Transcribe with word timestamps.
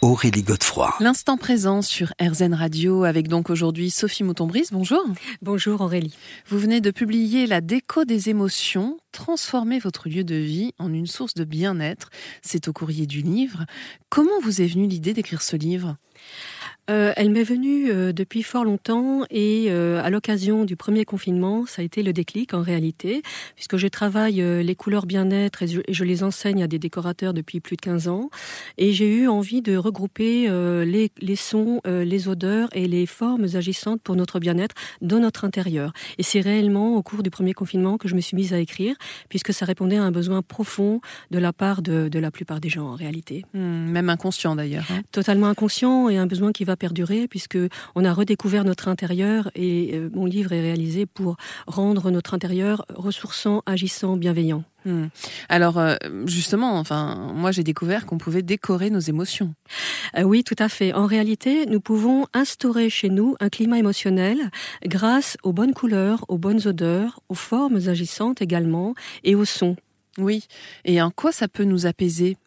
Aurélie 0.00 0.42
Godefroy. 0.42 0.94
L'instant 1.00 1.36
présent 1.36 1.82
sur 1.82 2.12
RZN 2.22 2.54
Radio 2.54 3.02
avec 3.02 3.26
donc 3.26 3.50
aujourd'hui 3.50 3.90
Sophie 3.90 4.22
Mouton-Brice. 4.22 4.72
Bonjour. 4.72 5.04
Bonjour 5.42 5.80
Aurélie. 5.80 6.16
Vous 6.46 6.58
venez 6.58 6.80
de 6.80 6.92
publier 6.92 7.48
La 7.48 7.60
déco 7.60 8.04
des 8.04 8.28
émotions, 8.28 8.98
transformer 9.10 9.80
votre 9.80 10.08
lieu 10.08 10.22
de 10.22 10.36
vie 10.36 10.72
en 10.78 10.92
une 10.92 11.08
source 11.08 11.34
de 11.34 11.42
bien-être. 11.42 12.10
C'est 12.42 12.68
au 12.68 12.72
courrier 12.72 13.06
du 13.06 13.22
livre. 13.22 13.64
Comment 14.08 14.38
vous 14.40 14.62
est 14.62 14.66
venue 14.66 14.86
l'idée 14.86 15.14
d'écrire 15.14 15.42
ce 15.42 15.56
livre? 15.56 15.96
Euh, 16.90 17.12
elle 17.16 17.30
m'est 17.30 17.44
venue 17.44 17.90
euh, 17.90 18.12
depuis 18.12 18.42
fort 18.42 18.64
longtemps 18.64 19.24
et 19.30 19.66
euh, 19.68 20.02
à 20.02 20.08
l'occasion 20.08 20.64
du 20.64 20.74
premier 20.74 21.04
confinement, 21.04 21.66
ça 21.66 21.82
a 21.82 21.84
été 21.84 22.02
le 22.02 22.14
déclic 22.14 22.54
en 22.54 22.62
réalité, 22.62 23.22
puisque 23.56 23.76
je 23.76 23.88
travaille 23.88 24.42
les 24.64 24.74
couleurs 24.74 25.04
bien-être 25.04 25.62
et, 25.62 25.66
je, 25.66 26.04
les 26.04 26.22
enseigne 26.22 26.62
à 26.62 26.66
des 26.66 26.78
décorateurs 26.78 27.34
depuis 27.34 27.60
plus 27.60 27.76
de 27.76 27.82
15 27.82 28.08
ans. 28.08 28.30
Et 28.78 28.92
j'ai 28.92 29.14
eu 29.14 29.28
envie 29.28 29.60
de 29.60 29.76
regrouper 29.88 30.48
les, 30.84 31.10
les, 31.18 31.36
sons, 31.36 31.80
les 31.84 32.28
odeurs 32.28 32.68
et 32.72 32.86
les 32.86 33.06
formes 33.06 33.46
agissantes 33.54 34.02
pour 34.02 34.16
notre 34.16 34.38
bien-être 34.38 34.74
dans 35.00 35.18
notre 35.18 35.44
intérieur. 35.44 35.92
Et 36.18 36.22
c'est 36.22 36.40
réellement 36.40 36.96
au 36.96 37.02
cours 37.02 37.22
du 37.22 37.30
premier 37.30 37.54
confinement 37.54 37.96
que 37.96 38.08
je 38.08 38.14
me 38.14 38.20
suis 38.20 38.36
mise 38.36 38.52
à 38.52 38.58
écrire, 38.58 38.96
puisque 39.28 39.52
ça 39.52 39.64
répondait 39.64 39.96
à 39.96 40.02
un 40.02 40.10
besoin 40.10 40.42
profond 40.42 41.00
de 41.30 41.38
la 41.38 41.52
part 41.52 41.80
de, 41.82 42.08
de 42.08 42.18
la 42.18 42.30
plupart 42.30 42.60
des 42.60 42.68
gens 42.68 42.88
en 42.88 42.94
réalité. 42.94 43.44
Hmm, 43.54 43.90
même 43.90 44.10
inconscient 44.10 44.54
d'ailleurs. 44.56 44.86
Hein. 44.90 45.00
Totalement 45.12 45.46
inconscient 45.46 46.08
et 46.08 46.18
un 46.18 46.26
besoin 46.26 46.52
qui 46.52 46.64
va 46.64 46.76
perdurer 46.76 47.28
puisque 47.28 47.58
on 47.94 48.04
a 48.04 48.12
redécouvert 48.12 48.64
notre 48.64 48.88
intérieur 48.88 49.50
et 49.54 49.92
euh, 49.94 50.10
mon 50.12 50.26
livre 50.26 50.52
est 50.52 50.60
réalisé 50.60 51.06
pour 51.06 51.36
rendre 51.66 52.10
notre 52.10 52.34
intérieur 52.34 52.84
ressourçant, 52.94 53.62
agissant, 53.66 54.16
bienveillant. 54.16 54.64
Hmm. 54.88 55.08
Alors 55.50 55.78
euh, 55.78 55.96
justement, 56.24 56.78
enfin, 56.78 57.30
moi 57.34 57.52
j'ai 57.52 57.62
découvert 57.62 58.06
qu'on 58.06 58.16
pouvait 58.16 58.40
décorer 58.40 58.88
nos 58.88 59.00
émotions. 59.00 59.52
Euh, 60.16 60.22
oui, 60.22 60.44
tout 60.44 60.56
à 60.58 60.70
fait. 60.70 60.94
En 60.94 61.04
réalité, 61.04 61.66
nous 61.66 61.80
pouvons 61.80 62.26
instaurer 62.32 62.88
chez 62.88 63.10
nous 63.10 63.36
un 63.38 63.50
climat 63.50 63.78
émotionnel 63.78 64.50
grâce 64.86 65.36
aux 65.42 65.52
bonnes 65.52 65.74
couleurs, 65.74 66.24
aux 66.28 66.38
bonnes 66.38 66.66
odeurs, 66.66 67.20
aux 67.28 67.34
formes 67.34 67.80
agissantes 67.86 68.40
également 68.40 68.94
et 69.24 69.34
aux 69.34 69.44
sons. 69.44 69.76
Oui. 70.16 70.46
Et 70.86 71.02
en 71.02 71.10
quoi 71.10 71.32
ça 71.32 71.48
peut 71.48 71.64
nous 71.64 71.84
apaiser? 71.84 72.38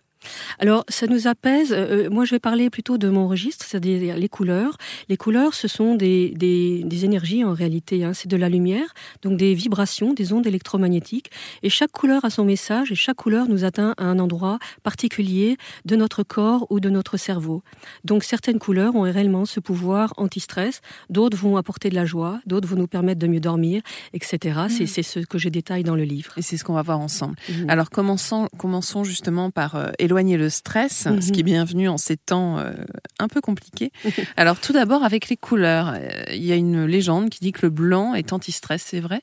Alors, 0.59 0.86
ça 0.89 1.08
nous 1.08 1.27
apaise. 1.27 1.72
Euh, 1.72 2.05
euh, 2.05 2.09
moi, 2.09 2.25
je 2.25 2.31
vais 2.31 2.39
parler 2.39 2.69
plutôt 2.69 2.97
de 2.97 3.09
mon 3.09 3.27
registre, 3.27 3.66
c'est-à-dire 3.67 4.16
les 4.16 4.30
couleurs. 4.30 4.78
Les 5.09 5.17
couleurs, 5.17 5.53
ce 5.53 5.67
sont 5.67 5.95
des, 5.95 6.30
des, 6.36 7.05
énergies 7.05 7.44
en 7.44 7.53
réalité. 7.53 8.03
Hein. 8.03 8.13
C'est 8.13 8.28
de 8.28 8.38
la 8.38 8.50
lumière, 8.50 8.94
donc 9.23 9.38
des 9.38 9.55
vibrations, 9.55 10.13
des 10.13 10.33
ondes 10.33 10.45
électromagnétiques. 10.45 11.31
Et 11.63 11.69
chaque 11.69 11.91
couleur 11.91 12.25
a 12.25 12.30
son 12.30 12.45
message 12.45 12.91
et 12.91 12.95
chaque 12.95 13.18
couleur 13.18 13.47
nous 13.47 13.63
atteint 13.63 13.95
à 13.97 14.03
un 14.03 14.19
endroit 14.19 14.59
particulier 14.84 15.57
de 15.85 15.95
notre 15.95 16.24
corps 16.24 16.68
ou 16.69 16.79
de 16.79 16.90
notre 16.90 17.18
cerveau. 17.18 17.63
Donc, 18.03 18.24
certaines 18.24 18.59
couleurs 18.59 18.95
ont 18.95 19.01
réellement 19.01 19.45
ce 19.45 19.59
pouvoir 19.59 20.13
anti-stress. 20.18 20.81
D'autres 21.09 21.38
vont 21.38 21.57
apporter 21.57 21.90
de 21.90 21.95
la 21.95 22.06
joie, 22.06 22.40
d'autres 22.45 22.68
vont 22.68 22.78
nous 22.78 22.88
permettre 22.88 23.19
de 23.19 23.28
mieux 23.28 23.40
dormir, 23.40 23.81
etc. 24.13 24.59
Mmh. 24.66 24.85
C'est 24.85 25.03
ce 25.03 25.19
que 25.19 25.38
je 25.38 25.50
détaille 25.50 25.84
dans 25.84 25.95
le 25.95 26.03
livre. 26.03 26.38
Et 26.38 26.41
c'est 26.44 26.57
ce 26.57 26.63
qu'on 26.63 26.74
va 26.74 26.84
voir 26.84 27.00
ensemble. 27.00 27.35
Mmh. 27.50 27.69
Alors, 27.69 27.90
commençons, 27.90 28.47
commençons 28.57 29.03
justement 29.03 29.50
par 29.50 29.75
euh, 29.75 29.90
éloigner 30.11 30.35
le 30.35 30.49
stress, 30.49 31.07
ce 31.22 31.31
qui 31.31 31.39
est 31.39 31.44
mhm. 31.44 31.51
bienvenu 31.51 31.88
en 31.88 31.97
ces 31.97 32.17
temps 32.17 32.59
euh, 32.59 32.73
un 33.17 33.29
peu 33.29 33.39
compliqués. 33.39 33.91
Alors 34.35 34.59
tout 34.59 34.73
d'abord 34.73 35.05
avec 35.05 35.29
les 35.29 35.38
couleurs, 35.38 35.94
euh, 35.95 36.09
il 36.33 36.44
y 36.44 36.51
a 36.51 36.55
une 36.55 36.83
légende 36.85 37.29
qui 37.29 37.39
dit 37.39 37.53
que 37.53 37.66
le 37.66 37.69
blanc 37.69 38.13
est 38.13 38.33
anti-stress, 38.33 38.83
c'est 38.85 39.00
vrai? 39.00 39.21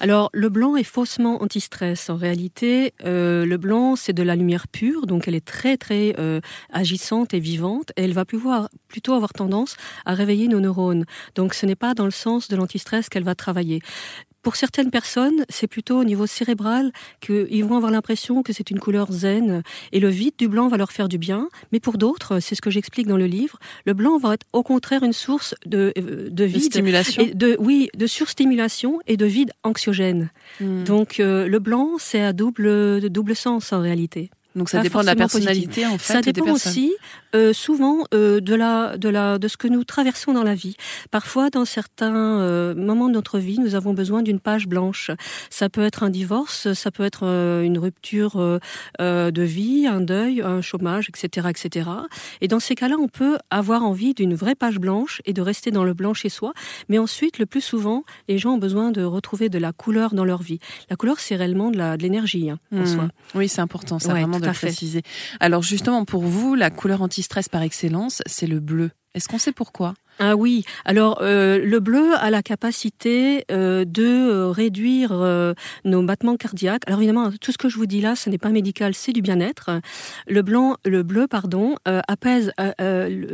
Alors 0.00 0.30
le 0.32 0.48
blanc 0.48 0.76
est 0.76 0.84
faussement 0.84 1.42
anti-stress. 1.42 2.08
En 2.08 2.16
réalité, 2.16 2.94
euh, 3.04 3.44
le 3.44 3.58
blanc 3.58 3.96
c'est 3.96 4.14
de 4.14 4.22
la 4.22 4.34
lumière 4.34 4.66
pure, 4.66 5.06
donc 5.06 5.28
elle 5.28 5.34
est 5.34 5.44
très 5.44 5.76
très 5.76 6.16
agissante 6.72 7.34
et 7.34 7.40
vivante, 7.40 7.92
et 7.96 8.04
elle 8.04 8.14
va 8.14 8.24
pouvoir 8.24 8.70
plutôt 8.88 9.12
avoir 9.12 9.34
tendance 9.34 9.76
à 10.06 10.14
réveiller 10.14 10.48
nos 10.48 10.60
neurones. 10.60 11.04
Donc 11.34 11.52
ce 11.52 11.66
n'est 11.66 11.76
pas 11.76 11.92
dans 11.92 12.06
le 12.06 12.10
sens 12.10 12.48
de 12.48 12.56
l'anti-stress 12.56 13.10
qu'elle 13.10 13.24
va 13.24 13.34
travailler. 13.34 13.82
Pour 14.42 14.56
certaines 14.56 14.90
personnes, 14.90 15.44
c'est 15.48 15.66
plutôt 15.66 16.00
au 16.00 16.04
niveau 16.04 16.26
cérébral 16.26 16.92
qu'ils 17.20 17.64
vont 17.64 17.76
avoir 17.76 17.92
l'impression 17.92 18.42
que 18.42 18.52
c'est 18.52 18.70
une 18.70 18.78
couleur 18.78 19.12
zen 19.12 19.62
et 19.92 20.00
le 20.00 20.08
vide 20.08 20.34
du 20.38 20.48
blanc 20.48 20.68
va 20.68 20.78
leur 20.78 20.92
faire 20.92 21.08
du 21.08 21.18
bien. 21.18 21.48
Mais 21.72 21.80
pour 21.80 21.98
d'autres, 21.98 22.40
c'est 22.40 22.54
ce 22.54 22.62
que 22.62 22.70
j'explique 22.70 23.06
dans 23.06 23.18
le 23.18 23.26
livre, 23.26 23.58
le 23.84 23.92
blanc 23.92 24.18
va 24.18 24.34
être 24.34 24.46
au 24.52 24.62
contraire 24.62 25.02
une 25.02 25.12
source 25.12 25.54
de, 25.66 25.92
euh, 25.98 26.28
de 26.30 26.44
vide. 26.44 26.56
De 26.56 26.64
stimulation. 26.64 27.26
de, 27.34 27.56
oui, 27.58 27.90
de 27.94 28.06
surstimulation 28.06 29.00
et 29.06 29.16
de 29.16 29.26
vide 29.26 29.52
anxiogène. 29.62 30.30
Hmm. 30.60 30.84
Donc 30.84 31.20
euh, 31.20 31.46
le 31.46 31.58
blanc, 31.58 31.96
c'est 31.98 32.22
à 32.22 32.32
double, 32.32 33.08
double 33.10 33.36
sens 33.36 33.72
en 33.72 33.80
réalité. 33.80 34.30
Donc 34.56 34.68
ça 34.68 34.80
dépend 34.80 35.00
de 35.00 35.06
la 35.06 35.14
personnalité 35.14 35.86
en 35.86 35.98
fait. 35.98 36.12
Ça 36.12 36.20
dépend 36.20 36.50
aussi 36.50 36.92
euh, 37.36 37.52
souvent 37.52 38.04
euh, 38.12 38.40
de 38.40 38.54
la 38.56 38.96
de 38.96 39.08
la 39.08 39.38
de 39.38 39.46
ce 39.46 39.56
que 39.56 39.68
nous 39.68 39.84
traversons 39.84 40.32
dans 40.32 40.42
la 40.42 40.54
vie. 40.54 40.76
Parfois, 41.12 41.50
dans 41.50 41.64
certains 41.64 42.40
euh, 42.40 42.74
moments 42.74 43.08
de 43.08 43.14
notre 43.14 43.38
vie, 43.38 43.60
nous 43.60 43.76
avons 43.76 43.94
besoin 43.94 44.22
d'une 44.22 44.40
page 44.40 44.66
blanche. 44.66 45.12
Ça 45.50 45.68
peut 45.68 45.82
être 45.82 46.02
un 46.02 46.10
divorce, 46.10 46.72
ça 46.72 46.90
peut 46.90 47.04
être 47.04 47.24
une 47.24 47.78
rupture 47.78 48.36
de 48.98 49.42
vie, 49.42 49.86
un 49.86 50.00
deuil, 50.00 50.42
un 50.42 50.60
chômage, 50.60 51.08
etc., 51.08 51.48
etc. 51.48 51.88
Et 52.40 52.48
dans 52.48 52.60
ces 52.60 52.74
cas-là, 52.74 52.96
on 53.00 53.08
peut 53.08 53.38
avoir 53.50 53.84
envie 53.84 54.14
d'une 54.14 54.34
vraie 54.34 54.54
page 54.54 54.78
blanche 54.78 55.22
et 55.24 55.32
de 55.32 55.42
rester 55.42 55.70
dans 55.70 55.84
le 55.84 55.94
blanc 55.94 56.14
chez 56.14 56.28
soi. 56.28 56.52
Mais 56.88 56.98
ensuite, 56.98 57.38
le 57.38 57.46
plus 57.46 57.60
souvent, 57.60 58.04
les 58.28 58.38
gens 58.38 58.54
ont 58.54 58.58
besoin 58.58 58.90
de 58.90 59.02
retrouver 59.02 59.48
de 59.48 59.58
la 59.58 59.72
couleur 59.72 60.14
dans 60.14 60.24
leur 60.24 60.42
vie. 60.42 60.58
La 60.88 60.96
couleur, 60.96 61.20
c'est 61.20 61.36
réellement 61.36 61.70
de 61.70 61.96
l'énergie 61.96 62.50
hein, 62.50 62.58
en 62.72 62.80
mmh. 62.80 62.86
soi. 62.86 63.08
Oui, 63.34 63.48
c'est 63.48 63.60
important, 63.60 63.98
ça 63.98 64.10
vraiment 64.10 64.39
de 64.40 64.46
le 64.46 64.52
préciser. 64.52 65.02
Alors 65.40 65.62
justement, 65.62 66.04
pour 66.04 66.22
vous, 66.22 66.54
la 66.54 66.70
couleur 66.70 67.02
anti-stress 67.02 67.48
par 67.48 67.62
excellence, 67.62 68.22
c'est 68.26 68.46
le 68.46 68.60
bleu. 68.60 68.90
Est-ce 69.14 69.28
qu'on 69.28 69.38
sait 69.38 69.52
pourquoi? 69.52 69.94
Ah 70.22 70.36
oui, 70.36 70.64
alors 70.84 71.20
euh, 71.22 71.58
le 71.64 71.80
bleu 71.80 72.12
a 72.18 72.28
la 72.28 72.42
capacité 72.42 73.46
euh, 73.50 73.86
de 73.86 74.04
euh, 74.04 74.50
réduire 74.50 75.12
nos 75.86 76.02
battements 76.02 76.36
cardiaques. 76.36 76.82
Alors 76.86 77.00
évidemment, 77.00 77.30
tout 77.40 77.52
ce 77.52 77.58
que 77.58 77.70
je 77.70 77.76
vous 77.76 77.86
dis 77.86 78.02
là, 78.02 78.14
ce 78.16 78.28
n'est 78.28 78.36
pas 78.36 78.50
médical, 78.50 78.92
c'est 78.94 79.12
du 79.12 79.22
bien-être. 79.22 79.70
Le 80.28 80.42
blanc, 80.42 80.76
le 80.84 81.02
bleu, 81.02 81.26
pardon, 81.26 81.76
apaise, 81.86 82.52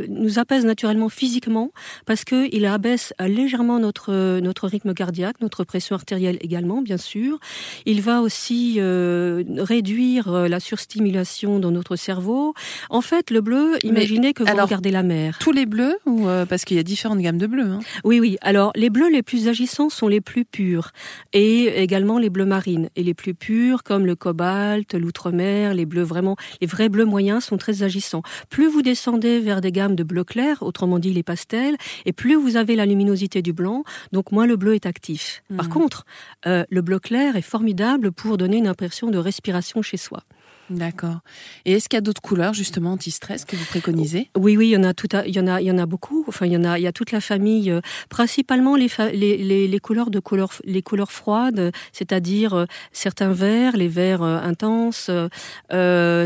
nous 0.08 0.38
apaise 0.38 0.64
naturellement 0.64 1.08
physiquement 1.08 1.72
parce 2.06 2.24
que 2.24 2.48
il 2.54 2.64
abaisse 2.66 3.12
légèrement 3.18 3.80
notre 3.80 4.38
notre 4.38 4.68
rythme 4.68 4.94
cardiaque, 4.94 5.40
notre 5.40 5.64
pression 5.64 5.96
artérielle 5.96 6.38
également, 6.40 6.82
bien 6.82 6.98
sûr. 6.98 7.40
Il 7.84 8.00
va 8.00 8.20
aussi 8.20 8.78
réduire 8.80 10.30
la 10.30 10.60
surstimulation 10.60 11.58
dans 11.58 11.72
notre 11.72 11.96
cerveau. 11.96 12.54
En 12.90 13.00
fait, 13.00 13.32
le 13.32 13.40
bleu, 13.40 13.76
imaginez 13.82 14.34
que 14.34 14.44
vous 14.44 14.62
regardez 14.62 14.92
la 14.92 15.02
mer. 15.02 15.38
Tous 15.40 15.52
les 15.52 15.66
bleus 15.66 15.96
ou 16.06 16.26
parce 16.48 16.64
qu'il 16.64 16.75
y 16.76 16.80
a 16.80 16.82
différentes 16.82 17.20
gammes 17.20 17.38
de 17.38 17.46
bleus. 17.46 17.70
Hein. 17.70 17.80
Oui, 18.04 18.20
oui. 18.20 18.36
Alors, 18.40 18.72
les 18.74 18.90
bleus 18.90 19.10
les 19.10 19.22
plus 19.22 19.48
agissants 19.48 19.88
sont 19.88 20.08
les 20.08 20.20
plus 20.20 20.44
purs 20.44 20.92
et 21.32 21.82
également 21.82 22.18
les 22.18 22.30
bleus 22.30 22.46
marines. 22.46 22.88
Et 22.96 23.02
les 23.02 23.14
plus 23.14 23.34
purs, 23.34 23.82
comme 23.82 24.06
le 24.06 24.14
cobalt, 24.14 24.94
l'outre-mer, 24.94 25.74
les 25.74 25.86
bleus 25.86 26.02
vraiment, 26.02 26.36
les 26.60 26.66
vrais 26.66 26.88
bleus 26.88 27.04
moyens 27.04 27.44
sont 27.44 27.56
très 27.56 27.82
agissants. 27.82 28.22
Plus 28.50 28.68
vous 28.68 28.82
descendez 28.82 29.40
vers 29.40 29.60
des 29.60 29.72
gammes 29.72 29.96
de 29.96 30.02
bleu 30.02 30.24
clair, 30.24 30.62
autrement 30.62 30.98
dit 30.98 31.12
les 31.12 31.22
pastels, 31.22 31.76
et 32.04 32.12
plus 32.12 32.34
vous 32.34 32.56
avez 32.56 32.76
la 32.76 32.86
luminosité 32.86 33.42
du 33.42 33.52
blanc, 33.52 33.84
donc 34.12 34.32
moins 34.32 34.46
le 34.46 34.56
bleu 34.56 34.74
est 34.74 34.86
actif. 34.86 35.42
Par 35.56 35.66
hmm. 35.66 35.70
contre, 35.70 36.04
euh, 36.46 36.64
le 36.70 36.82
bleu 36.82 36.98
clair 36.98 37.36
est 37.36 37.42
formidable 37.42 38.12
pour 38.12 38.36
donner 38.36 38.58
une 38.58 38.68
impression 38.68 39.10
de 39.10 39.18
respiration 39.18 39.82
chez 39.82 39.96
soi. 39.96 40.22
D'accord. 40.68 41.20
Et 41.64 41.72
est-ce 41.72 41.88
qu'il 41.88 41.96
y 41.96 41.98
a 41.98 42.00
d'autres 42.00 42.20
couleurs 42.20 42.52
justement 42.52 42.92
anti-stress 42.92 43.44
que 43.44 43.54
vous 43.54 43.64
préconisez? 43.66 44.30
Oui, 44.36 44.56
oui, 44.56 44.68
il 44.68 44.70
y 44.72 45.70
en 45.70 45.78
a 45.78 45.86
beaucoup. 45.86 46.24
Enfin, 46.26 46.46
il 46.46 46.52
y 46.52 46.56
en 46.56 46.64
a, 46.64 46.92
toute 46.92 47.12
la 47.12 47.20
famille. 47.20 47.70
Euh, 47.70 47.80
principalement 48.08 48.76
les, 48.76 49.80
couleurs 49.80 50.10
de 50.10 50.18
couleurs, 50.18 50.52
les 50.64 50.82
couleurs 50.82 51.12
froides, 51.12 51.72
c'est-à-dire 51.92 52.54
euh, 52.54 52.64
certains 52.92 53.32
verts, 53.32 53.76
les 53.76 53.88
verts 53.88 54.22
euh, 54.22 54.38
intenses, 54.38 55.10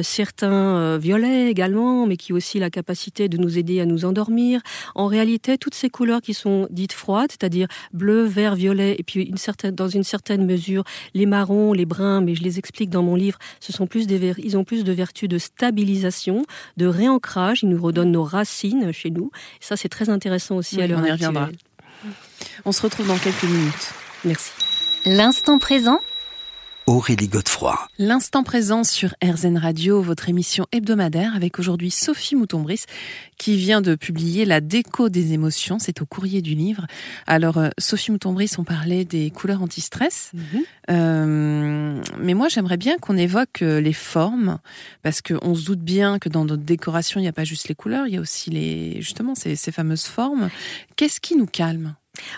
certains 0.02 0.96
violets 0.98 1.50
également, 1.50 2.06
mais 2.06 2.16
qui 2.16 2.32
ont 2.32 2.36
aussi 2.36 2.58
la 2.58 2.70
capacité 2.70 3.28
de 3.28 3.36
nous 3.36 3.58
aider 3.58 3.80
à 3.80 3.86
nous 3.86 4.04
endormir. 4.04 4.60
En 4.94 5.06
réalité, 5.06 5.58
toutes 5.58 5.74
ces 5.74 5.90
couleurs 5.90 6.22
qui 6.22 6.32
sont 6.32 6.66
dites 6.70 6.92
froides, 6.92 7.30
c'est-à-dire 7.30 7.68
bleu, 7.92 8.24
vert, 8.24 8.54
violet, 8.54 8.96
et 8.98 9.02
puis 9.02 9.32
dans 9.72 9.88
une 9.88 10.04
certaine 10.04 10.46
mesure, 10.46 10.84
les 11.14 11.26
marrons, 11.26 11.72
les 11.72 11.86
bruns, 11.86 12.20
mais 12.20 12.34
je 12.34 12.42
les 12.42 12.58
explique 12.58 12.90
dans 12.90 13.02
mon 13.02 13.14
livre, 13.14 13.38
ce 13.60 13.72
sont 13.72 13.86
plus 13.86 14.06
des 14.06 14.18
ils 14.38 14.56
ont 14.56 14.64
plus 14.64 14.84
de 14.84 14.92
vertus 14.92 15.28
de 15.28 15.38
stabilisation, 15.38 16.44
de 16.76 16.86
réancrage. 16.86 17.62
Ils 17.62 17.68
nous 17.68 17.82
redonnent 17.82 18.12
nos 18.12 18.24
racines 18.24 18.92
chez 18.92 19.10
nous. 19.10 19.30
Et 19.60 19.64
ça, 19.64 19.76
c'est 19.76 19.88
très 19.88 20.08
intéressant 20.08 20.56
aussi 20.56 20.80
à 20.80 20.86
l'heure 20.86 21.00
On 21.02 21.06
y 21.06 21.12
reviendra. 21.12 21.48
On 22.64 22.72
se 22.72 22.82
retrouve 22.82 23.06
dans 23.06 23.18
quelques 23.18 23.44
minutes. 23.44 23.92
Merci. 24.24 24.52
L'instant 25.06 25.58
présent 25.58 26.00
Aurélie 26.90 27.28
Godefroy. 27.28 27.78
L'instant 27.98 28.42
présent 28.42 28.82
sur 28.82 29.14
RZN 29.22 29.58
Radio, 29.58 30.02
votre 30.02 30.28
émission 30.28 30.66
hebdomadaire 30.72 31.36
avec 31.36 31.60
aujourd'hui 31.60 31.92
Sophie 31.92 32.34
Moutonbris 32.34 32.82
qui 33.38 33.56
vient 33.56 33.80
de 33.80 33.94
publier 33.94 34.44
La 34.44 34.60
déco 34.60 35.08
des 35.08 35.32
émotions, 35.32 35.78
c'est 35.78 36.02
au 36.02 36.04
courrier 36.06 36.42
du 36.42 36.56
livre. 36.56 36.88
Alors 37.28 37.58
euh, 37.58 37.68
Sophie 37.78 38.10
Moutonbris, 38.10 38.50
on 38.58 38.64
parlait 38.64 39.04
des 39.04 39.30
couleurs 39.30 39.62
anti-stress, 39.62 40.32
Mhm. 40.34 40.62
Euh, 40.90 42.02
mais 42.18 42.34
moi 42.34 42.48
j'aimerais 42.48 42.76
bien 42.76 42.98
qu'on 42.98 43.16
évoque 43.16 43.62
euh, 43.62 43.80
les 43.80 43.92
formes 43.92 44.58
parce 45.04 45.22
qu'on 45.22 45.54
se 45.54 45.64
doute 45.64 45.78
bien 45.78 46.18
que 46.18 46.28
dans 46.28 46.44
notre 46.44 46.64
décoration 46.64 47.20
il 47.20 47.22
n'y 47.22 47.28
a 47.28 47.32
pas 47.32 47.44
juste 47.44 47.68
les 47.68 47.76
couleurs, 47.76 48.08
il 48.08 48.14
y 48.14 48.16
a 48.16 48.20
aussi 48.20 48.50
les 48.50 49.00
justement 49.00 49.36
ces, 49.36 49.54
ces 49.54 49.70
fameuses 49.70 50.06
formes. 50.06 50.50
Qu'est-ce 50.96 51.20
qui 51.20 51.36
nous 51.36 51.46
calme? 51.46 51.94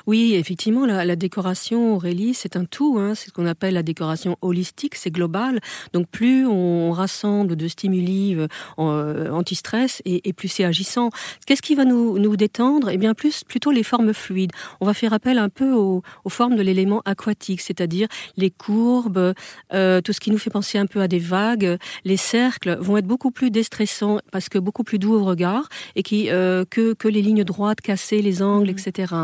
Oui, 0.07 0.35
effectivement, 0.35 0.87
la, 0.87 1.05
la 1.05 1.17
décoration, 1.17 1.95
Aurélie, 1.95 2.35
c'est 2.35 2.57
un 2.57 2.65
tout. 2.65 2.97
Hein, 2.99 3.15
c'est 3.15 3.29
ce 3.29 3.33
qu'on 3.33 3.47
appelle 3.47 3.75
la 3.75 3.83
décoration 3.83 4.37
holistique, 4.41 4.95
c'est 4.95 5.11
global. 5.11 5.61
Donc 5.93 6.09
plus 6.09 6.47
on 6.47 6.93
rassemble 6.93 7.57
de 7.57 7.69
stimuli 7.69 8.35
euh, 8.35 8.49
euh, 8.79 9.31
anti-stress 9.31 10.03
et, 10.05 10.29
et 10.29 10.33
plus 10.33 10.49
c'est 10.49 10.65
agissant. 10.65 11.11
Qu'est-ce 11.47 11.63
qui 11.63 11.75
va 11.75 11.85
nous, 11.85 12.19
nous 12.19 12.37
détendre? 12.37 12.91
Eh 12.91 12.99
bien, 12.99 13.15
plus 13.15 13.45
plutôt 13.45 13.71
les 13.71 13.83
formes 13.83 14.13
fluides. 14.13 14.53
On 14.81 14.87
va 14.87 14.95
faire 14.95 15.13
appel 15.13 15.39
un 15.39 15.49
peu 15.49 15.73
aux, 15.73 16.03
aux 16.25 16.31
formes 16.31 16.57
de 16.57 16.63
l'élément 16.63 17.03
aquatique, 17.05 17.61
c'est-à-dire 17.61 18.09
les 18.37 18.51
courbes, 18.51 19.35
euh, 19.73 20.01
tout 20.01 20.13
ce 20.13 20.21
qui 20.21 20.31
nous 20.31 20.39
fait 20.39 20.51
penser 20.51 20.79
un 20.79 20.87
peu 20.87 21.01
à 21.01 21.09
des 21.09 21.19
vagues. 21.19 21.79
Les 22.05 22.17
cercles 22.17 22.77
vont 22.81 22.97
être 22.97 23.07
beaucoup 23.07 23.31
plus 23.31 23.51
déstressants 23.51 24.19
parce 24.31 24.49
que 24.49 24.59
beaucoup 24.59 24.85
plus 24.85 24.99
doux 24.99 25.15
au 25.15 25.25
regard 25.25 25.69
et 25.97 26.03
qui 26.03 26.31
euh, 26.31 26.65
que, 26.69 26.93
que 26.95 27.09
les 27.09 27.23
lignes 27.23 27.45
droites 27.45 27.81
cassées, 27.81 28.23
les 28.23 28.43
angles, 28.43 28.71
etc. 28.71 29.15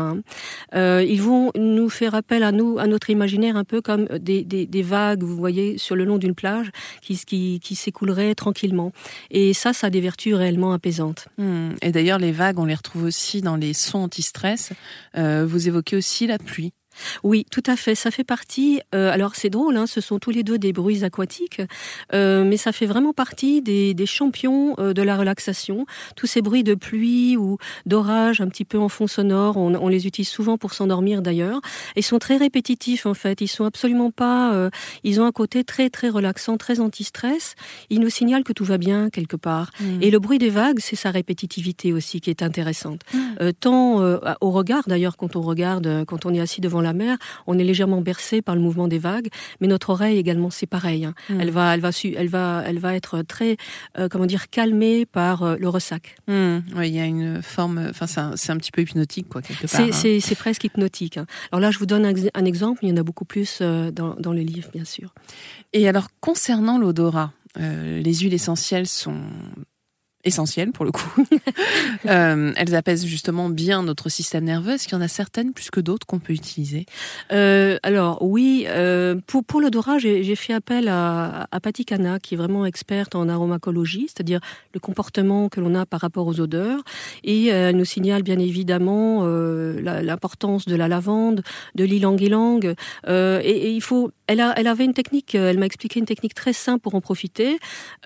Euh, 0.75 1.03
ils 1.07 1.21
vont 1.21 1.51
nous 1.55 1.89
faire 1.89 2.15
appel 2.15 2.43
à 2.43 2.51
nous, 2.51 2.79
à 2.79 2.87
notre 2.87 3.09
imaginaire, 3.09 3.57
un 3.57 3.63
peu 3.63 3.81
comme 3.81 4.05
des, 4.05 4.81
vagues, 4.81 5.23
vous 5.23 5.35
voyez, 5.35 5.77
sur 5.77 5.95
le 5.95 6.05
long 6.05 6.17
d'une 6.17 6.35
plage, 6.35 6.71
qui, 7.01 7.17
qui, 7.17 7.59
qui 7.59 7.75
s'écouleraient 7.75 8.35
tranquillement. 8.35 8.91
Et 9.31 9.53
ça, 9.53 9.73
ça 9.73 9.87
a 9.87 9.89
des 9.89 10.01
vertus 10.01 10.35
réellement 10.35 10.73
apaisantes. 10.73 11.27
Hmm. 11.37 11.71
Et 11.81 11.91
d'ailleurs, 11.91 12.19
les 12.19 12.31
vagues, 12.31 12.59
on 12.59 12.65
les 12.65 12.75
retrouve 12.75 13.03
aussi 13.03 13.41
dans 13.41 13.55
les 13.55 13.73
sons 13.73 13.99
anti-stress. 13.99 14.71
Euh, 15.17 15.45
vous 15.47 15.67
évoquez 15.67 15.95
aussi 15.95 16.27
la 16.27 16.37
pluie. 16.37 16.73
Oui, 17.23 17.45
tout 17.51 17.63
à 17.65 17.75
fait. 17.75 17.95
Ça 17.95 18.11
fait 18.11 18.23
partie. 18.23 18.81
euh, 18.95 19.11
alors 19.11 19.35
c'est 19.35 19.49
drôle, 19.49 19.77
hein, 19.77 19.87
ce 19.87 20.01
sont 20.01 20.19
tous 20.19 20.31
les 20.31 20.43
deux 20.43 20.57
des 20.57 20.73
bruits 20.73 21.03
aquatiques, 21.03 21.61
euh, 22.13 22.43
mais 22.43 22.57
ça 22.57 22.71
fait 22.71 22.85
vraiment 22.85 23.13
partie 23.13 23.61
des, 23.61 23.93
des 23.93 24.05
champions 24.05 24.75
euh, 24.79 24.93
de 24.93 25.01
la 25.01 25.17
relaxation. 25.17 25.85
Tous 26.15 26.27
ces 26.27 26.41
bruits 26.41 26.63
de 26.63 26.75
pluie 26.75 27.37
ou 27.37 27.57
d'orage, 27.85 28.41
un 28.41 28.47
petit 28.47 28.65
peu 28.65 28.77
en 28.77 28.89
fond 28.89 29.07
sonore, 29.07 29.57
on, 29.57 29.75
on 29.75 29.87
les 29.87 30.07
utilise 30.07 30.29
souvent 30.29 30.57
pour 30.57 30.73
s'endormir 30.73 31.21
d'ailleurs. 31.21 31.61
Ils 31.95 32.03
sont 32.03 32.19
très 32.19 32.37
répétitifs 32.37 33.05
en 33.05 33.13
fait. 33.13 33.41
Ils 33.41 33.47
sont 33.47 33.65
absolument 33.65 34.11
pas. 34.11 34.69
ils 35.03 35.21
ont 35.21 35.25
un 35.25 35.31
côté 35.31 35.63
très 35.63 35.89
très 35.89 36.09
relaxant, 36.09 36.57
très 36.57 36.79
anti-stress. 36.79 37.55
Ils 37.89 37.99
nous 37.99 38.09
signalent 38.09 38.43
que 38.43 38.53
tout 38.53 38.65
va 38.65 38.77
bien 38.77 39.09
quelque 39.09 39.35
part. 39.35 39.71
Hmm. 39.79 40.01
Et 40.01 40.11
le 40.11 40.19
bruit 40.19 40.39
des 40.39 40.49
vagues, 40.49 40.79
c'est 40.79 40.95
sa 40.95 41.11
répétitivité 41.11 41.93
aussi 41.93 42.21
qui 42.21 42.29
est 42.29 42.43
intéressante. 42.43 43.01
Euh, 43.41 43.51
tant 43.59 43.99
au 44.41 44.51
regard 44.51 44.83
d'ailleurs, 44.87 45.17
quand 45.17 45.35
on 45.35 45.41
regarde, 45.41 46.05
quand 46.05 46.25
on 46.25 46.33
est 46.33 46.39
assis 46.39 46.61
devant 46.61 46.81
la 46.81 46.88
mer, 46.93 47.17
on 47.47 47.57
est 47.57 47.63
légèrement 47.63 48.01
bercé 48.01 48.41
par 48.41 48.55
le 48.55 48.61
mouvement 48.61 48.87
des 48.87 48.99
vagues, 48.99 49.29
mais 49.61 49.67
notre 49.67 49.89
oreille 49.91 50.17
également, 50.17 50.49
c'est 50.49 50.67
pareil. 50.67 51.05
hein. 51.05 51.13
Mm. 51.29 51.41
Elle 51.41 51.51
va, 51.51 51.73
elle 51.73 51.81
va, 51.81 51.89
elle 52.15 52.27
va, 52.29 52.63
elle 52.65 52.79
va 52.79 52.95
être 52.95 53.21
très, 53.21 53.57
euh, 53.97 54.07
comment 54.09 54.25
dire, 54.25 54.49
calmée 54.49 55.05
par 55.05 55.43
euh, 55.43 55.55
le 55.57 55.69
ressac. 55.69 56.15
Hmm. 56.27 56.59
Ouais, 56.75 56.89
il 56.89 56.95
y 56.95 56.99
a 56.99 57.05
une 57.05 57.41
forme, 57.41 57.87
enfin 57.89 58.07
c'est 58.07 58.51
un, 58.51 58.57
petit 58.57 58.71
peu 58.71 58.81
hypnotique 58.81 59.29
quoi 59.29 59.41
quelque 59.41 59.67
part. 59.67 59.81
C'est, 59.91 60.15
hein. 60.15 60.19
c'est, 60.21 60.35
presque 60.35 60.63
hypnotique. 60.63 61.17
hein. 61.17 61.25
Alors 61.51 61.61
là, 61.61 61.71
je 61.71 61.79
vous 61.79 61.85
donne 61.85 62.05
un, 62.05 62.13
un 62.33 62.45
exemple. 62.45 62.79
Il 62.83 62.89
y 62.89 62.91
en 62.91 62.97
a 62.97 63.03
beaucoup 63.03 63.25
plus 63.25 63.59
euh, 63.61 63.91
dans, 63.91 64.15
dans 64.15 64.33
le 64.33 64.41
livre, 64.41 64.69
bien 64.73 64.85
sûr. 64.85 65.13
Et 65.73 65.87
alors 65.87 66.07
concernant 66.19 66.77
l'odorat, 66.77 67.33
euh, 67.59 67.99
les 68.01 68.13
huiles 68.15 68.33
essentielles 68.33 68.87
sont 68.87 69.21
essentielles 70.23 70.71
pour 70.71 70.85
le 70.85 70.91
coup. 70.91 71.25
Euh, 72.05 72.53
elles 72.55 72.75
apaisent 72.75 73.05
justement 73.05 73.49
bien 73.49 73.83
notre 73.83 74.09
système 74.09 74.45
nerveux. 74.45 74.73
Est-ce 74.73 74.87
qu'il 74.87 74.97
y 74.97 74.99
en 74.99 75.03
a 75.03 75.07
certaines 75.07 75.53
plus 75.53 75.69
que 75.69 75.79
d'autres 75.79 76.07
qu'on 76.07 76.19
peut 76.19 76.33
utiliser 76.33 76.85
Euh, 77.31 77.77
alors 77.83 78.21
oui, 78.21 78.65
euh, 78.67 79.15
pour, 79.27 79.59
l'odorat, 79.59 79.97
j'ai 79.97 80.35
fait 80.35 80.53
appel 80.53 80.87
à, 80.87 81.47
à 81.51 81.59
Patty 81.59 81.85
qui 81.85 81.93
est 81.93 82.37
vraiment 82.37 82.65
experte 82.65 83.15
en 83.15 83.27
aromacologie, 83.27 84.07
c'est-à-dire 84.07 84.39
le 84.73 84.79
comportement 84.79 85.49
que 85.49 85.59
l'on 85.59 85.75
a 85.75 85.85
par 85.85 85.99
rapport 85.99 86.25
aux 86.25 86.39
odeurs. 86.39 86.81
Et 87.23 87.47
elle 87.47 87.75
nous 87.75 87.85
signale 87.85 88.23
bien 88.23 88.39
évidemment 88.39 89.25
l'importance 89.25 90.65
de 90.65 90.75
la 90.75 90.87
lavande, 90.87 91.43
de 91.75 91.83
l'ilang-ilang. 91.83 92.73
Et 93.07 93.71
il 93.71 93.81
faut, 93.81 94.11
elle, 94.29 94.67
avait 94.67 94.85
une 94.85 94.93
technique, 94.93 95.33
euh, 95.33 95.49
elle 95.49 95.57
m'a 95.57 95.65
expliqué 95.65 95.99
une 95.99 96.05
technique 96.05 96.35
très 96.35 96.53
simple 96.53 96.81
pour 96.81 96.93
en 96.93 97.01
profiter. 97.01 97.57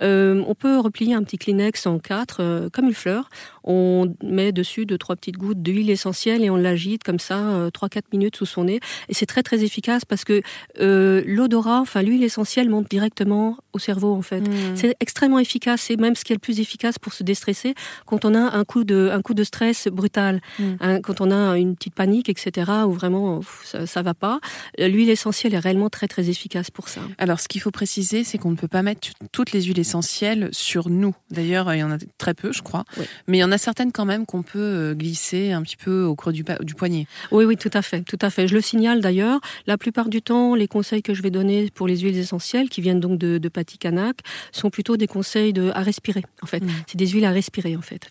Euh, 0.01 0.41
on 0.47 0.55
peut 0.55 0.79
replier 0.79 1.13
un 1.13 1.23
petit 1.23 1.37
Kleenex 1.37 1.85
en 1.85 1.99
quatre, 1.99 2.41
euh, 2.41 2.69
comme 2.69 2.85
une 2.85 2.93
fleur. 2.93 3.29
On 3.63 4.13
met 4.24 4.51
dessus 4.51 4.86
deux, 4.86 4.98
trois 4.98 5.15
petites 5.15 5.38
gouttes 5.38 5.62
d'huile 5.62 5.89
essentielle 5.89 6.44
et 6.44 6.50
on 6.50 6.56
l'agite 6.56 7.04
comme 7.04 7.19
ça, 7.19 7.38
euh, 7.39 7.69
trois, 7.69 7.89
quatre 7.89 8.12
minutes 8.12 8.36
sous 8.36 8.45
son 8.45 8.65
nez. 8.65 8.80
Et 9.10 9.13
c'est 9.13 9.25
très, 9.25 9.44
très 9.44 9.63
efficace 9.63 10.06
parce 10.06 10.24
que 10.24 10.42
euh, 10.80 11.21
l'odorat, 11.25 11.80
enfin 11.81 12.01
l'huile 12.01 12.24
essentielle 12.24 12.69
monte 12.69 12.89
directement 12.89 13.57
au 13.74 13.80
cerveau 13.80 14.13
en 14.13 14.21
fait. 14.21 14.42
Hmm. 14.42 14.75
C'est 14.75 14.95
extrêmement 15.00 15.39
efficace. 15.39 15.81
C'est 15.81 16.00
même 16.00 16.15
ce 16.15 16.24
qui 16.24 16.33
est 16.33 16.36
le 16.36 16.39
plus 16.39 16.60
efficace 16.60 17.00
pour 17.00 17.13
se 17.13 17.24
déstresser 17.24 17.74
quand 18.06 18.25
on 18.25 18.36
a 18.36 18.39
un 18.57 18.63
coup 18.65 18.83
de, 18.83 19.10
un 19.12 19.21
coup 19.21 19.33
de 19.33 19.44
stress 19.44 19.88
brutal, 19.88 20.42
Mm. 20.60 20.63
hein, 20.80 21.01
quand 21.01 21.21
on 21.21 21.31
a 21.31 21.57
une 21.57 21.75
petite 21.75 21.95
panique, 21.95 22.30
etc. 22.30 22.71
Où 22.88 22.92
vraiment 22.92 23.42
ça, 23.63 23.86
ça 23.86 24.01
va 24.01 24.13
pas. 24.13 24.39
Euh, 24.80 24.88
L'huile 24.88 25.10
essentielle 25.10 25.54
est 25.54 25.60
réellement 25.60 25.89
très 25.89 26.07
très 26.07 26.30
efficace 26.30 26.71
pour 26.71 26.89
ça. 26.89 27.01
Alors, 27.18 27.39
ce 27.39 27.48
qu'il 27.48 27.62
faut 27.62 27.71
préciser, 27.71 28.24
c'est 28.24 28.38
qu'on 28.38 28.51
ne 28.51 28.56
peut 28.56 28.68
pas 28.68 28.81
mettre 28.83 29.10
toutes 29.31 29.51
les 29.51 29.63
huiles 29.63 29.80
essentielles 29.80 30.50
sur 30.51 30.89
nous. 30.89 31.15
D'ailleurs, 31.31 31.74
il 31.74 31.80
y 31.80 31.83
en 31.83 31.92
a 31.92 31.98
très 32.18 32.33
peu, 32.33 32.51
je 32.51 32.62
crois. 32.62 32.83
Oui. 32.98 33.06
Mais 33.27 33.38
il 33.38 33.42
y 33.42 33.44
en 33.44 33.51
a 33.51 33.52
certaines 33.57 33.91
quand 33.91 34.05
même 34.05 34.25
qu'on 34.25 34.44
peut 34.44 34.59
euh, 34.59 34.94
glisser 34.95 35.51
un 35.51 35.61
petit 35.61 35.77
peu 35.77 36.03
au 36.03 36.15
creux 36.15 36.33
du, 36.33 36.44
poignet. 36.44 37.05
Oui, 37.31 37.45
oui, 37.45 37.57
tout 37.57 37.72
à 37.74 37.81
fait, 37.81 38.01
tout 38.01 38.19
à 38.22 38.29
fait. 38.29 38.48
Je 38.48 38.55
le 38.55 38.62
signale 38.62 39.01
d'ailleurs. 39.01 39.39
La 39.67 39.77
plupart 39.77 40.10
du 40.10 40.22
temps, 40.22 40.55
les 40.55 40.67
conseils 40.67 41.03
que 41.03 41.13
je 41.13 41.22
vais 41.22 41.31
donner 41.31 41.69
pour 41.74 41.88
les 41.88 42.00
huiles 42.00 42.17
essentielles, 42.17 42.69
qui 42.69 42.81
viennent 42.81 43.00
donc 43.00 43.19
de, 43.19 43.38
de 43.38 43.50
Patty 43.50 43.77
Canac, 43.77 44.17
sont 44.51 44.69
plutôt 44.69 44.98
des 44.98 45.07
conseils 45.07 45.53
de, 45.53 45.72
à 45.74 45.81
respirer. 45.81 46.24
En 46.41 46.48
fait, 46.48 46.63
Mm. 46.63 46.72
c'est 46.88 46.98
des 46.98 47.07
huiles 47.07 47.25
à 47.25 47.31
respirer 47.31 47.75
en 47.75 47.81
fait. 47.81 48.10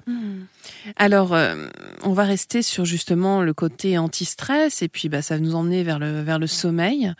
Alors, 0.96 1.34
euh, 1.34 1.68
on 2.04 2.12
va 2.12 2.25
rester 2.25 2.62
sur 2.62 2.84
justement 2.84 3.42
le 3.42 3.54
côté 3.54 3.99
anti-stress 3.99 4.82
et 4.82 4.88
puis 4.88 5.08
bah, 5.08 5.22
ça 5.22 5.34
va 5.34 5.40
nous 5.40 5.54
emmener 5.54 5.82
vers 5.82 5.99
le, 5.99 6.22
vers 6.22 6.38
le 6.38 6.46
sommeil 6.46 7.12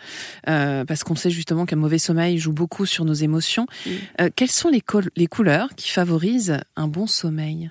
euh, 0.49 0.85
parce 0.85 1.05
qu'on 1.05 1.17
sait 1.17 1.31
justement 1.31 1.67
qu'un 1.67 1.77
mauvais 1.77 1.99
sommeil 1.99 2.39
joue 2.39 2.53
beaucoup 2.53 2.87
sur 2.87 3.05
nos 3.05 3.15
émotions. 3.15 3.67
Mm. 3.87 3.91
Euh, 4.21 4.31
quelles 4.35 4.51
sont 4.51 4.71
les 4.71 5.27
couleurs 5.27 5.69
qui 5.77 5.91
favorisent 5.91 6.59
un 6.77 6.89
bon 6.89 7.07
sommeil? 7.07 7.71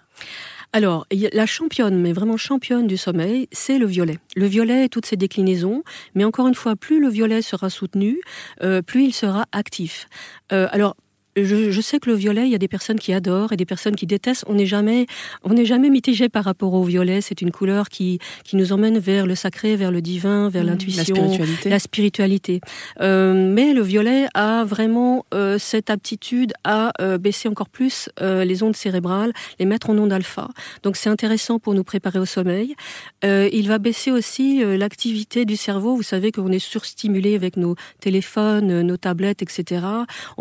Alors, 0.73 1.05
la 1.11 1.45
championne, 1.45 1.99
mais 1.99 2.13
vraiment 2.13 2.37
championne 2.37 2.87
du 2.87 2.95
sommeil, 2.95 3.49
c'est 3.51 3.77
le 3.77 3.85
violet. 3.85 4.19
Le 4.37 4.45
violet 4.45 4.85
et 4.85 4.89
toutes 4.89 5.05
ses 5.05 5.17
déclinaisons, 5.17 5.83
mais 6.15 6.23
encore 6.23 6.47
une 6.47 6.55
fois, 6.55 6.77
plus 6.77 7.01
le 7.01 7.09
violet 7.09 7.41
sera 7.41 7.69
soutenu, 7.69 8.21
euh, 8.63 8.81
plus 8.81 9.03
il 9.03 9.13
sera 9.13 9.47
actif. 9.51 10.07
Euh, 10.53 10.69
alors, 10.71 10.95
je, 11.35 11.71
je 11.71 11.81
sais 11.81 11.99
que 11.99 12.09
le 12.09 12.15
violet, 12.15 12.45
il 12.45 12.51
y 12.51 12.55
a 12.55 12.59
des 12.59 12.67
personnes 12.67 12.99
qui 12.99 13.13
adorent 13.13 13.51
et 13.51 13.57
des 13.57 13.65
personnes 13.65 13.95
qui 13.95 14.05
détestent. 14.05 14.45
On 14.47 14.53
n'est 14.53 14.65
jamais, 14.65 15.05
on 15.43 15.53
n'est 15.53 15.65
jamais 15.65 15.89
mitigé 15.89 16.29
par 16.29 16.45
rapport 16.45 16.73
au 16.73 16.83
violet. 16.83 17.21
C'est 17.21 17.41
une 17.41 17.51
couleur 17.51 17.89
qui, 17.89 18.19
qui 18.43 18.55
nous 18.55 18.71
emmène 18.71 18.99
vers 18.99 19.27
le 19.27 19.35
sacré, 19.35 19.75
vers 19.75 19.91
le 19.91 20.01
divin, 20.01 20.49
vers 20.49 20.61
Mmh, 20.63 20.67
l'intuition, 20.67 21.15
La 21.15 21.23
spiritualité 21.23 21.69
la 21.69 21.79
spiritualité. 21.79 22.61
Euh, 23.01 23.51
mais 23.53 23.73
le 23.73 23.81
violet 23.81 24.27
a 24.33 24.63
vraiment 24.63 25.25
euh, 25.33 25.57
cette 25.57 25.89
aptitude 25.89 26.53
à 26.63 26.91
euh, 27.01 27.17
baisser 27.17 27.47
encore 27.47 27.69
plus 27.69 28.09
les 28.21 28.63
ondes 28.63 28.75
cérébrales, 28.75 29.33
les 29.59 29.65
mettre 29.65 29.89
en 29.89 29.97
ondes 29.97 30.13
alpha. 30.13 30.49
Donc 30.83 30.95
c'est 30.95 31.09
intéressant 31.09 31.59
pour 31.59 31.73
nous 31.73 31.83
préparer 31.83 32.19
au 32.19 32.25
sommeil. 32.25 32.75
Il 33.23 33.67
va 33.67 33.77
baisser 33.77 34.11
aussi 34.11 34.63
l'activité 34.77 35.45
du 35.45 35.55
cerveau. 35.55 35.95
Vous 35.95 36.03
savez 36.03 36.31
qu'on 36.31 36.51
est 36.51 36.59
surstimulé 36.59 37.35
avec 37.35 37.57
nos 37.57 37.75
téléphones, 37.99 38.81
nos 38.81 38.97
tablettes, 38.97 39.41
etc., 39.41 39.85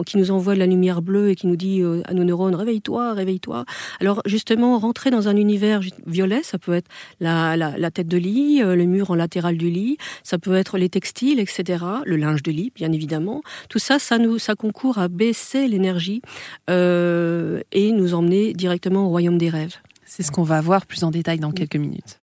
qui 0.07 0.19
nous 0.19 0.31
envoient 0.31 0.55
de 0.55 0.59
la 0.59 0.67
lumière 0.67 0.80
lumière 0.81 1.03
bleue 1.03 1.31
et 1.31 1.37
qui 1.37 1.47
nous 1.47 1.57
dit 1.57 1.83
à 2.05 2.15
nos 2.15 2.25
neurones 2.25 2.55
réveille-toi, 2.55 3.13
réveille-toi. 3.13 3.65
Alors 4.01 4.23
justement, 4.25 4.79
rentrer 4.79 5.11
dans 5.11 5.29
un 5.29 5.37
univers 5.37 5.81
violet, 6.07 6.43
ça 6.43 6.59
peut 6.59 6.75
être 6.75 6.89
la, 7.21 7.57
la, 7.57 7.91
tête 7.91 8.09
de 8.09 8.17
lit, 8.17 8.61
le 8.61 8.85
mur 8.85 9.11
en 9.11 9.15
latéral 9.15 9.57
du 9.57 9.69
lit, 9.71 9.99
ça 10.23 10.39
peut 10.39 10.55
être 10.55 10.79
les 10.79 10.89
textiles, 10.89 11.41
etc., 11.41 11.85
le 12.05 12.17
linge 12.17 12.43
de 12.43 12.51
lit, 12.51 12.73
bien 12.75 12.93
évidemment. 12.93 13.43
Tout 13.69 13.79
ça, 13.79 13.99
ça 13.99 14.19
nous, 14.19 14.39
ça 14.39 14.55
concourt 14.55 14.99
à 14.99 15.09
baisser 15.09 15.69
l'énergie 15.69 16.23
et 16.69 17.93
nous 17.93 18.15
emmener 18.15 18.53
directement 18.55 19.07
au 19.07 19.09
royaume 19.09 19.39
des 19.39 19.51
rêves. 19.51 19.77
C'est 20.11 20.25
ce 20.25 20.33
qu'on 20.33 20.43
va 20.43 20.61
voir 20.61 20.87
plus 20.87 21.05
en 21.05 21.13
détail 21.13 21.39
dans 21.39 21.53
quelques 21.53 21.77
minutes. 21.77 22.19